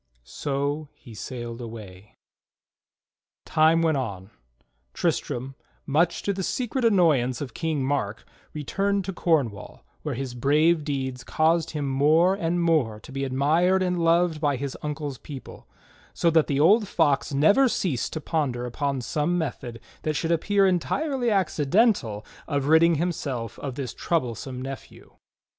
[0.23, 2.15] So he sailed away.
[3.45, 4.31] Time went on.
[4.95, 5.53] Tristram,
[5.85, 11.23] much to the secret annoyance of King Mark, returned to Cornwall, where his brave deeds
[11.23, 15.69] caused him more and more to be admired and loved by his uncle's people;
[16.15, 20.65] so that the old Fox never ceased to ponder upon some method that should appear
[20.65, 25.13] entirely accidental of ridding himself of this troublesome nephew.